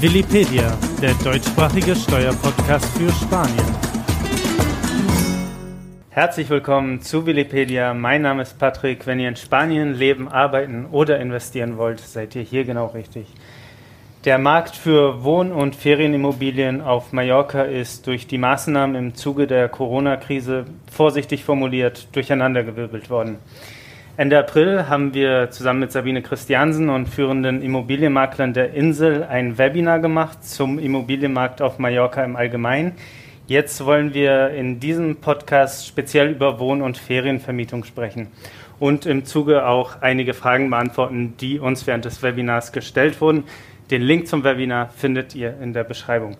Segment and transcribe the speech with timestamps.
[0.00, 3.66] Willipedia, der deutschsprachige Steuerpodcast für Spanien.
[6.08, 7.92] Herzlich willkommen zu Willipedia.
[7.92, 9.06] Mein Name ist Patrick.
[9.06, 13.26] Wenn ihr in Spanien leben, arbeiten oder investieren wollt, seid ihr hier genau richtig.
[14.24, 19.68] Der Markt für Wohn- und Ferienimmobilien auf Mallorca ist durch die Maßnahmen im Zuge der
[19.68, 23.36] Corona-Krise vorsichtig formuliert durcheinandergewirbelt worden.
[24.16, 30.00] Ende April haben wir zusammen mit Sabine Christiansen und führenden Immobilienmaklern der Insel ein Webinar
[30.00, 32.92] gemacht zum Immobilienmarkt auf Mallorca im Allgemeinen.
[33.46, 38.26] Jetzt wollen wir in diesem Podcast speziell über Wohn- und Ferienvermietung sprechen
[38.78, 43.44] und im Zuge auch einige Fragen beantworten, die uns während des Webinars gestellt wurden.
[43.90, 46.36] Den Link zum Webinar findet ihr in der Beschreibung.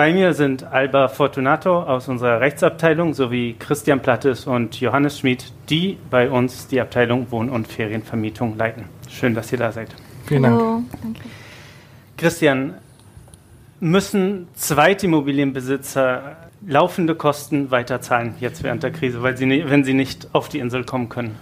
[0.00, 5.98] Bei mir sind Alba Fortunato aus unserer Rechtsabteilung sowie Christian Plattes und Johannes Schmid, die
[6.08, 8.86] bei uns die Abteilung Wohn- und Ferienvermietung leiten.
[9.10, 9.90] Schön, dass ihr da seid.
[10.24, 10.58] Vielen Hallo.
[10.90, 11.02] Dank.
[11.02, 11.20] Danke.
[12.16, 12.76] Christian,
[13.80, 16.34] müssen Zweitimmobilienbesitzer
[16.66, 20.84] laufende Kosten weiterzahlen jetzt während der Krise, weil sie, wenn sie nicht auf die Insel
[20.84, 21.36] kommen können?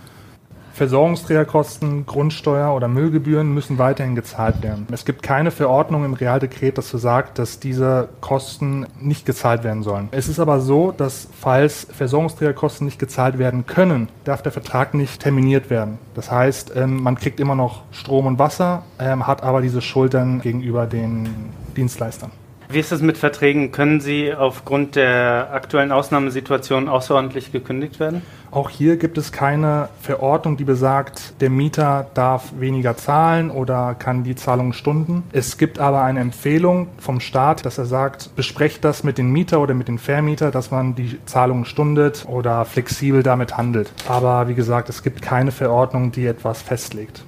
[0.78, 4.86] Versorgungsträgerkosten, Grundsteuer oder Müllgebühren müssen weiterhin gezahlt werden.
[4.92, 9.82] Es gibt keine Verordnung im Realdekret, das so sagt, dass diese Kosten nicht gezahlt werden
[9.82, 10.08] sollen.
[10.12, 15.20] Es ist aber so, dass falls Versorgungsträgerkosten nicht gezahlt werden können, darf der Vertrag nicht
[15.20, 15.98] terminiert werden.
[16.14, 20.40] Das heißt, ähm, man kriegt immer noch Strom und Wasser, ähm, hat aber diese Schultern
[20.40, 21.28] gegenüber den
[21.76, 22.30] Dienstleistern.
[22.70, 23.72] Wie ist es mit Verträgen?
[23.72, 28.20] Können sie aufgrund der aktuellen Ausnahmesituation außerordentlich gekündigt werden?
[28.50, 34.22] Auch hier gibt es keine Verordnung, die besagt, der Mieter darf weniger zahlen oder kann
[34.22, 35.22] die Zahlung stunden.
[35.32, 39.60] Es gibt aber eine Empfehlung vom Staat, dass er sagt, besprecht das mit dem Mieter
[39.60, 43.90] oder mit dem Vermieter, dass man die Zahlung stundet oder flexibel damit handelt.
[44.06, 47.22] Aber wie gesagt, es gibt keine Verordnung, die etwas festlegt.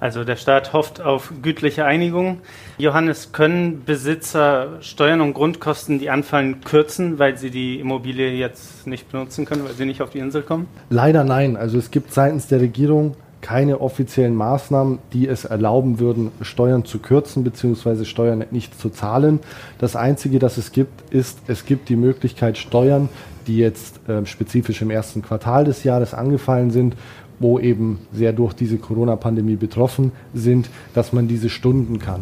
[0.00, 2.38] Also der Staat hofft auf gütliche Einigung.
[2.78, 9.12] Johannes, können Besitzer Steuern und Grundkosten, die anfallen, kürzen, weil sie die Immobilie jetzt nicht
[9.12, 10.66] benutzen können, weil sie nicht auf die Insel kommen?
[10.88, 11.56] Leider nein.
[11.56, 16.98] Also es gibt seitens der Regierung keine offiziellen Maßnahmen, die es erlauben würden, Steuern zu
[16.98, 18.04] kürzen bzw.
[18.04, 19.40] Steuern nicht zu zahlen.
[19.78, 23.08] Das Einzige, das es gibt, ist, es gibt die Möglichkeit, Steuern,
[23.46, 26.96] die jetzt äh, spezifisch im ersten Quartal des Jahres angefallen sind,
[27.40, 32.20] wo eben sehr durch diese Corona-Pandemie betroffen sind, dass man diese stunden kann.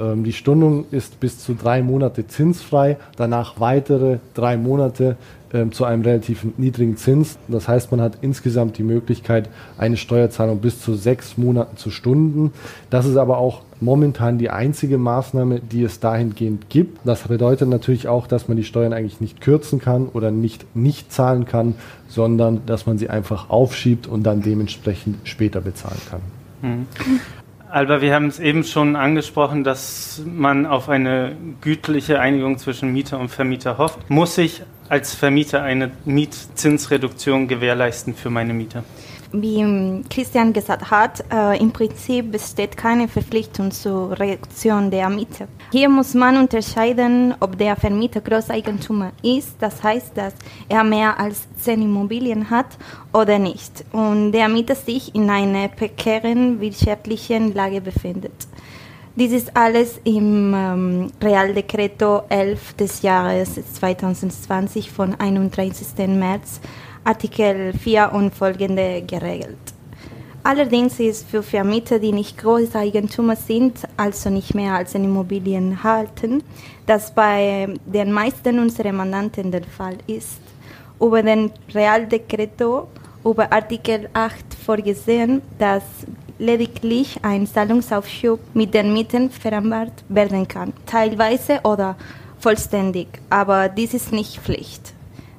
[0.00, 5.16] Ähm, die Stundung ist bis zu drei Monate zinsfrei, danach weitere drei Monate
[5.52, 7.38] ähm, zu einem relativ niedrigen Zins.
[7.46, 9.48] Das heißt, man hat insgesamt die Möglichkeit,
[9.78, 12.52] eine Steuerzahlung bis zu sechs Monaten zu stunden.
[12.90, 17.06] Das ist aber auch momentan die einzige Maßnahme, die es dahingehend gibt.
[17.06, 21.12] Das bedeutet natürlich auch, dass man die Steuern eigentlich nicht kürzen kann oder nicht nicht
[21.12, 21.74] zahlen kann,
[22.08, 26.20] sondern dass man sie einfach aufschiebt und dann dementsprechend später bezahlen kann.
[26.62, 26.86] Mhm.
[27.70, 33.18] Alba, wir haben es eben schon angesprochen, dass man auf eine gütliche Einigung zwischen Mieter
[33.18, 34.08] und Vermieter hofft.
[34.08, 38.84] Muss ich als Vermieter eine Mietzinsreduktion gewährleisten für meine Mieter?
[39.40, 45.48] Wie Christian gesagt hat, äh, im Prinzip besteht keine Verpflichtung zur Reduktion der Miete.
[45.72, 50.34] Hier muss man unterscheiden, ob der Vermieter Großeigentümer ist, das heißt, dass
[50.68, 52.78] er mehr als zehn Immobilien hat
[53.12, 58.46] oder nicht und der Mieter sich in einer prekären wirtschaftlichen Lage befindet.
[59.16, 66.08] Dies ist alles im ähm, Real Decreto 11 des Jahres 2020 von 31.
[66.08, 66.60] März
[67.04, 69.58] Artikel 4 und folgende geregelt.
[70.42, 76.42] Allerdings ist für Vermieter, die nicht Großeigentümer sind, also nicht mehr als eine Immobilien halten,
[76.86, 80.40] das bei den meisten unserer Mandanten der Fall ist,
[81.00, 82.88] über den Real Decreto
[83.24, 85.82] über Artikel 8 vorgesehen, dass
[86.38, 91.96] lediglich ein Zahlungsaufschub mit den Mieten vereinbart werden kann, teilweise oder
[92.38, 94.92] vollständig, aber dies ist nicht Pflicht.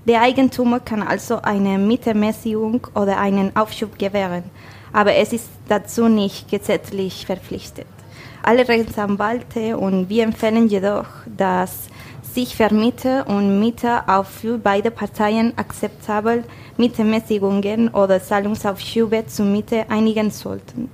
[0.07, 4.43] Der Eigentümer kann also eine Mietermäßigung oder einen Aufschub gewähren,
[4.93, 7.87] aber es ist dazu nicht gesetzlich verpflichtet.
[8.43, 11.87] Alle Rechtsanwälte und wir empfehlen jedoch, dass
[12.21, 16.43] sich Vermieter und Mieter auf für beide Parteien akzeptabel
[16.77, 20.91] Mietermäßigungen oder Zahlungsaufschübe zur Miete einigen sollten.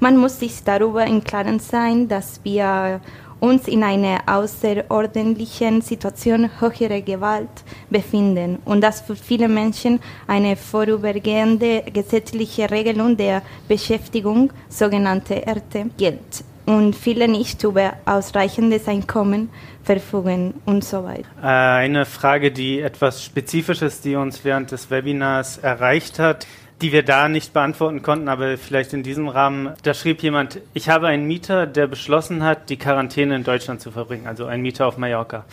[0.00, 3.00] Man muss sich darüber im Klaren sein, dass wir
[3.44, 7.50] uns in einer außerordentlichen Situation höherer Gewalt
[7.90, 16.44] befinden und dass für viele Menschen eine vorübergehende gesetzliche Regelung der Beschäftigung, sogenannte ERTE, gilt
[16.66, 19.50] und viele nicht über ausreichendes Einkommen
[19.82, 21.28] verfügen und so weiter.
[21.42, 26.46] Äh, eine Frage, die etwas spezifisch ist, die uns während des Webinars erreicht hat.
[26.82, 29.72] Die wir da nicht beantworten konnten, aber vielleicht in diesem Rahmen.
[29.82, 33.90] Da schrieb jemand, ich habe einen Mieter, der beschlossen hat, die Quarantäne in Deutschland zu
[33.90, 35.44] verbringen, also ein Mieter auf Mallorca.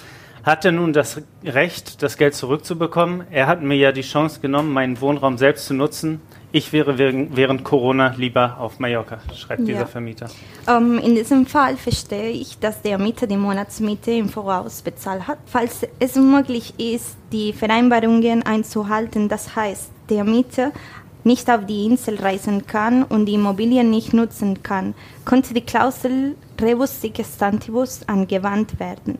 [0.43, 3.25] Hat er nun das Recht, das Geld zurückzubekommen?
[3.29, 6.19] Er hat mir ja die Chance genommen, meinen Wohnraum selbst zu nutzen.
[6.53, 9.67] Ich wäre während Corona lieber auf Mallorca, schreibt ja.
[9.67, 10.29] dieser Vermieter.
[10.67, 15.37] Ähm, in diesem Fall verstehe ich, dass der Mieter die Monatsmiete im Voraus bezahlt hat.
[15.45, 20.73] Falls es möglich ist, die Vereinbarungen einzuhalten, das heißt, der Mieter
[21.23, 24.93] nicht auf die Insel reisen kann und die Immobilien nicht nutzen kann,
[25.25, 29.17] konnte die Klausel Rebus sic stantibus angewandt werden.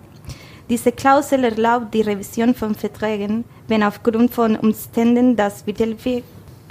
[0.70, 5.64] Diese Klausel erlaubt die Revision von Verträgen, wenn aufgrund von Umständen das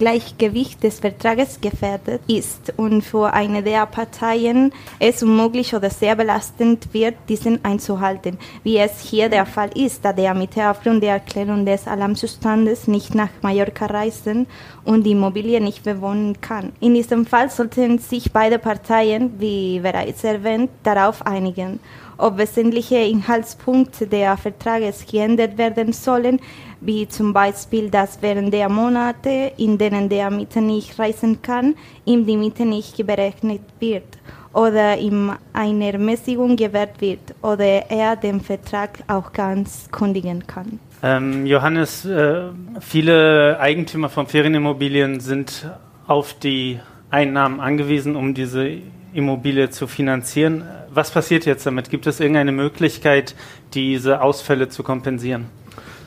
[0.00, 6.88] Gleichgewicht des Vertrages gefährdet ist und für eine der Parteien es unmöglich oder sehr belastend
[6.94, 11.66] wird, diesen einzuhalten, wie es hier der Fall ist, da der Mieter aufgrund der Erklärung
[11.66, 14.46] des Alarmzustandes nicht nach Mallorca reisen
[14.84, 16.72] und die Immobilie nicht bewohnen kann.
[16.80, 21.78] In diesem Fall sollten sich beide Parteien, wie bereits erwähnt, darauf einigen
[22.20, 26.40] ob wesentliche Inhaltspunkte der Vertrages geändert werden sollen,
[26.80, 31.74] wie zum Beispiel, dass während der Monate, in denen der Mieter nicht reisen kann,
[32.04, 34.18] ihm die Miete nicht berechnet wird
[34.52, 40.80] oder ihm eine Ermäßigung gewährt wird oder er den Vertrag auch ganz kündigen kann.
[41.02, 42.48] Ähm, Johannes, äh,
[42.80, 45.70] viele Eigentümer von Ferienimmobilien sind
[46.06, 46.80] auf die
[47.10, 48.78] Einnahmen angewiesen, um diese
[49.12, 50.64] Immobilie zu finanzieren.
[50.92, 51.88] Was passiert jetzt damit?
[51.88, 53.36] Gibt es irgendeine Möglichkeit,
[53.74, 55.46] diese Ausfälle zu kompensieren?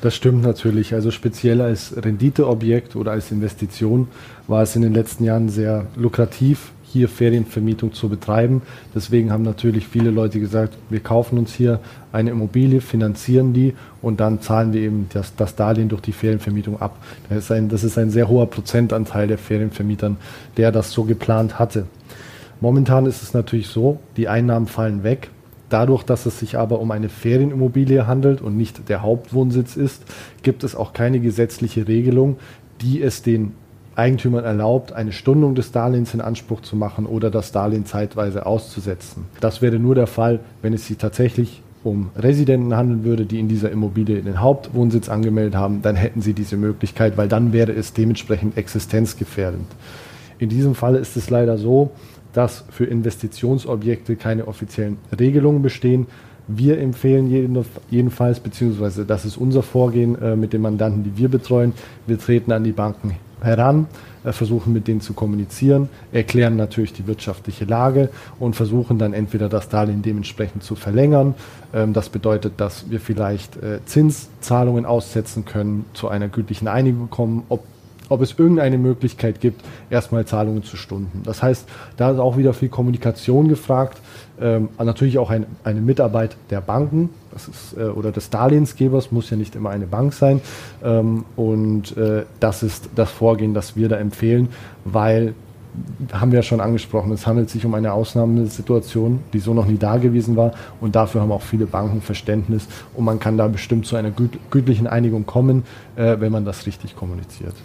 [0.02, 0.94] Das stimmt natürlich.
[0.94, 4.10] Also speziell als Renditeobjekt oder als Investition
[4.48, 8.62] war es in den letzten Jahren sehr lukrativ, hier Ferienvermietung zu betreiben.
[8.94, 11.80] Deswegen haben natürlich viele Leute gesagt, wir kaufen uns hier
[12.12, 16.82] eine Immobilie, finanzieren die und dann zahlen wir eben das, das Darlehen durch die Ferienvermietung
[16.82, 16.98] ab.
[17.30, 20.18] Das ist, ein, das ist ein sehr hoher Prozentanteil der Ferienvermietern,
[20.58, 21.86] der das so geplant hatte.
[22.64, 25.32] Momentan ist es natürlich so, die Einnahmen fallen weg.
[25.68, 30.04] Dadurch, dass es sich aber um eine Ferienimmobilie handelt und nicht der Hauptwohnsitz ist,
[30.44, 32.38] gibt es auch keine gesetzliche Regelung,
[32.80, 33.52] die es den
[33.98, 39.26] Eigentümern erlaubt, eine Stundung des Darlehens in Anspruch zu machen oder das Darlehen zeitweise auszusetzen.
[39.42, 43.50] Das wäre nur der Fall, wenn es sich tatsächlich um Residenten handeln würde, die in
[43.50, 47.92] dieser Immobilie den Hauptwohnsitz angemeldet haben, dann hätten sie diese Möglichkeit, weil dann wäre es
[47.92, 49.68] dementsprechend existenzgefährdend.
[50.40, 51.92] In diesem Fall ist es leider so,
[52.34, 56.08] dass für Investitionsobjekte keine offiziellen Regelungen bestehen.
[56.48, 57.30] Wir empfehlen
[57.90, 61.74] jedenfalls, beziehungsweise das ist unser Vorgehen äh, mit den Mandanten, die wir betreuen.
[62.06, 63.88] Wir treten an die Banken heran,
[64.24, 68.10] äh, versuchen mit denen zu kommunizieren, erklären natürlich die wirtschaftliche Lage
[68.40, 71.36] und versuchen dann entweder das Darlehen dementsprechend zu verlängern.
[71.74, 77.44] Ähm, das bedeutet, dass wir vielleicht äh, Zinszahlungen aussetzen können, zu einer gütlichen Einigung kommen,
[77.48, 77.64] ob
[78.14, 81.22] ob es irgendeine Möglichkeit gibt, erstmal Zahlungen zu stunden.
[81.24, 81.68] Das heißt,
[81.98, 84.00] da ist auch wieder viel Kommunikation gefragt.
[84.40, 89.30] Ähm, natürlich auch ein, eine Mitarbeit der Banken das ist, äh, oder des Darlehensgebers, muss
[89.30, 90.42] ja nicht immer eine Bank sein.
[90.84, 94.50] Ähm, und äh, das ist das Vorgehen, das wir da empfehlen,
[94.86, 95.34] weil
[96.12, 99.78] haben wir ja schon angesprochen, es handelt sich um eine Ausnahmesituation, die so noch nie
[99.78, 103.86] da gewesen war und dafür haben auch viele Banken Verständnis und man kann da bestimmt
[103.86, 105.64] zu einer gütlichen Einigung kommen,
[105.96, 107.56] äh, wenn man das richtig kommuniziert.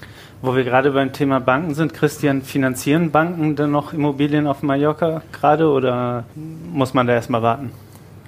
[0.41, 5.23] Wo wir gerade beim Thema Banken sind, Christian, finanzieren Banken denn noch Immobilien auf Mallorca
[5.33, 6.25] gerade oder
[6.73, 7.71] muss man da erstmal warten?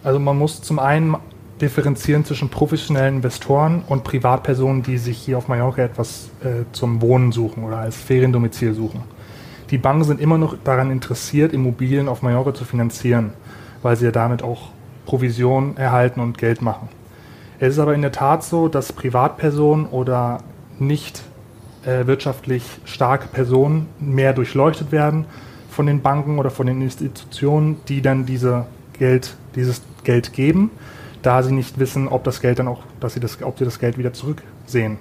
[0.03, 1.17] Also man muss zum einen
[1.61, 7.33] differenzieren zwischen professionellen Investoren und Privatpersonen, die sich hier auf Mallorca etwas äh, zum Wohnen
[7.33, 9.03] suchen oder als Feriendomizil suchen.
[9.71, 13.33] Die Banken sind immer noch daran interessiert, Immobilien auf Mallorca zu finanzieren,
[13.83, 14.71] weil sie ja damit auch
[15.07, 16.89] Provision erhalten und Geld machen.
[17.61, 20.43] Es ist aber in der Tat so, dass Privatpersonen oder
[20.79, 21.23] nicht
[21.85, 25.27] äh, wirtschaftlich starke Personen mehr durchleuchtet werden
[25.69, 28.67] von den Banken oder von den Institutionen, die dann diese
[28.99, 30.71] Geld, dieses Geld geben,
[31.23, 33.79] da sie nicht wissen, ob das Geld dann auch, dass sie das, ob sie das
[33.79, 34.99] Geld wieder zurücksehen.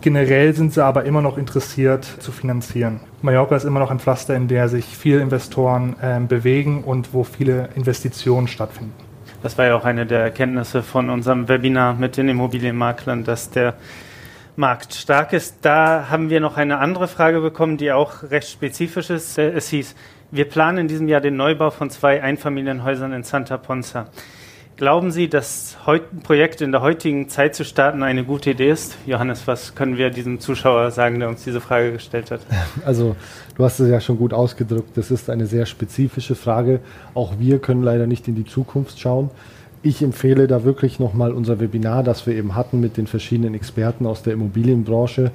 [0.00, 3.00] Generell sind sie aber immer noch interessiert zu finanzieren.
[3.22, 7.24] Mallorca ist immer noch ein Pflaster, in der sich viele Investoren äh, bewegen und wo
[7.24, 8.94] viele Investitionen stattfinden.
[9.42, 13.74] Das war ja auch eine der Erkenntnisse von unserem Webinar mit den Immobilienmaklern, dass der
[14.56, 15.58] Markt stark ist.
[15.62, 19.38] Da haben wir noch eine andere Frage bekommen, die auch recht spezifisch ist.
[19.38, 19.94] Es hieß,
[20.30, 24.08] wir planen in diesem Jahr den Neubau von zwei Einfamilienhäusern in Santa Ponza.
[24.76, 28.94] Glauben Sie, dass ein Projekt in der heutigen Zeit zu starten eine gute Idee ist?
[29.06, 32.40] Johannes, was können wir diesem Zuschauer sagen, der uns diese Frage gestellt hat?
[32.84, 33.16] Also,
[33.56, 34.90] du hast es ja schon gut ausgedrückt.
[34.96, 36.80] Das ist eine sehr spezifische Frage.
[37.14, 39.30] Auch wir können leider nicht in die Zukunft schauen.
[39.82, 44.04] Ich empfehle da wirklich nochmal unser Webinar, das wir eben hatten mit den verschiedenen Experten
[44.04, 45.30] aus der Immobilienbranche,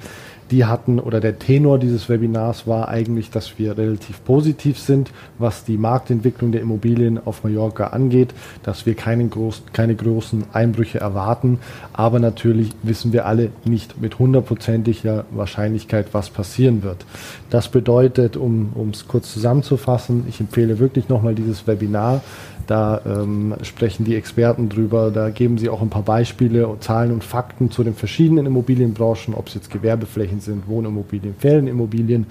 [0.52, 5.64] die hatten oder der Tenor dieses Webinars war eigentlich, dass wir relativ positiv sind, was
[5.64, 11.58] die Marktentwicklung der Immobilien auf Mallorca angeht, dass wir keinen groß, keine großen Einbrüche erwarten,
[11.94, 17.06] aber natürlich wissen wir alle nicht mit hundertprozentiger Wahrscheinlichkeit, was passieren wird.
[17.48, 22.20] Das bedeutet, um es kurz zusammenzufassen, ich empfehle wirklich nochmal dieses Webinar.
[22.66, 27.24] Da ähm, sprechen die Experten drüber, da geben sie auch ein paar Beispiele, Zahlen und
[27.24, 32.26] Fakten zu den verschiedenen Immobilienbranchen, ob es jetzt Gewerbeflächen sind, Wohnimmobilien, Ferienimmobilien.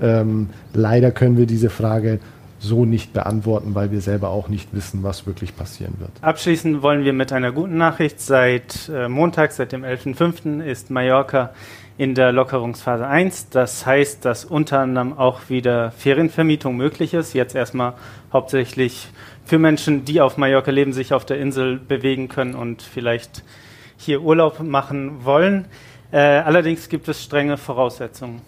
[0.00, 2.20] Ähm, leider können wir diese Frage
[2.58, 6.10] so nicht beantworten, weil wir selber auch nicht wissen, was wirklich passieren wird.
[6.22, 8.20] Abschließend wollen wir mit einer guten Nachricht.
[8.20, 10.64] Seit äh, Montag, seit dem 11.05.
[10.64, 11.50] ist Mallorca
[11.96, 13.50] in der Lockerungsphase 1.
[13.50, 17.34] Das heißt, dass unter anderem auch wieder Ferienvermietung möglich ist.
[17.34, 17.94] Jetzt erstmal
[18.32, 19.08] hauptsächlich
[19.44, 23.44] für Menschen, die auf Mallorca leben, sich auf der Insel bewegen können und vielleicht
[23.96, 25.66] hier Urlaub machen wollen.
[26.14, 28.40] Äh, allerdings gibt es strenge Voraussetzungen.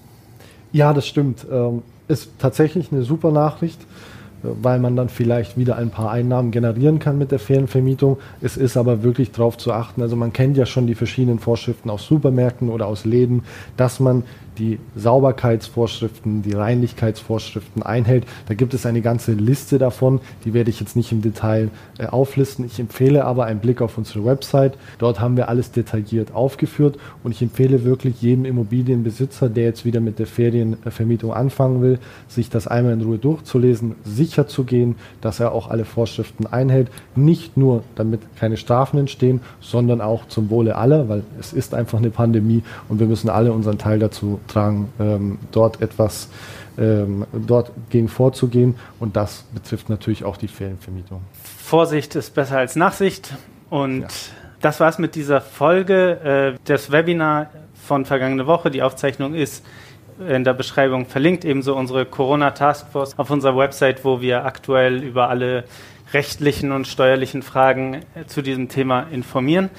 [0.71, 1.45] Ja, das stimmt.
[1.51, 3.81] Ähm, ist tatsächlich eine super Nachricht,
[4.43, 8.19] weil man dann vielleicht wieder ein paar Einnahmen generieren kann mit der Ferienvermietung.
[8.41, 10.03] Es ist aber wirklich darauf zu achten.
[10.03, 13.43] Also man kennt ja schon die verschiedenen Vorschriften aus Supermärkten oder aus Läden,
[13.77, 14.25] dass man
[14.59, 18.25] die Sauberkeitsvorschriften, die Reinlichkeitsvorschriften einhält.
[18.49, 22.07] Da gibt es eine ganze Liste davon, die werde ich jetzt nicht im Detail äh,
[22.07, 22.65] auflisten.
[22.65, 24.79] Ich empfehle aber einen Blick auf unsere Website.
[24.99, 30.01] Dort haben wir alles detailliert aufgeführt und ich empfehle wirklich jedem Immobilienbesitzer, der jetzt wieder
[30.01, 35.41] mit der Ferienvermietung anfangen will, sich das einmal in Ruhe durchzulesen, sicher zu gehen, dass
[35.41, 36.89] er auch alle Vorschriften einhält.
[37.15, 41.99] Nicht nur, damit keine Strafen entstehen, sondern auch zum Wohle aller, weil es ist einfach
[41.99, 46.29] eine Pandemie und wir müssen alle unseren Teil dazu tragen, ähm, dort etwas
[46.79, 48.75] ähm, dort gegen vorzugehen.
[49.01, 51.23] Und das betrifft natürlich auch die Ferienvermietung.
[51.59, 53.35] Vorsicht ist besser als Nachsicht.
[53.71, 54.09] Und ja.
[54.61, 56.55] das war's mit dieser Folge.
[56.57, 59.65] Äh, das Webinar von vergangene Woche, die Aufzeichnung ist
[60.21, 65.29] in der Beschreibung verlinkt, ebenso unsere Corona Taskforce auf unserer Website, wo wir aktuell über
[65.29, 65.65] alle
[66.13, 69.71] rechtlichen und steuerlichen Fragen zu diesem Thema informieren.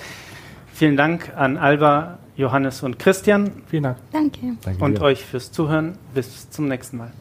[0.74, 3.63] Vielen Dank an Alba Johannes und Christian.
[3.67, 3.98] Vielen Dank.
[4.12, 4.39] Danke.
[4.63, 5.98] Danke und euch fürs Zuhören.
[6.13, 7.12] Bis zum nächsten Mal.